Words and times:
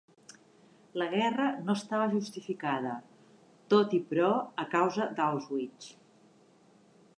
La 1.01 1.07
guerra 1.11 1.49
no 1.67 1.75
estava 1.79 2.07
justificada 2.13 2.95
"tot 3.75 3.95
i 3.97 4.01
però 4.15 4.33
a 4.67 4.69
causa 4.75 5.07
d'Auschwitz". 5.21 5.95